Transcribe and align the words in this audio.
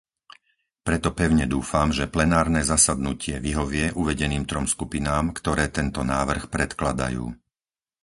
Preto 0.87 1.09
pevne 1.19 1.45
dúfam, 1.55 1.89
že 1.97 2.09
plenárne 2.15 2.61
zasadnutie 2.71 3.35
vyhovie 3.45 3.85
uvedeným 4.01 4.43
trom 4.49 4.65
skupinám, 4.73 5.25
ktoré 5.39 5.65
tento 5.77 6.01
návrh 6.13 6.43
predkladajú. 6.55 7.25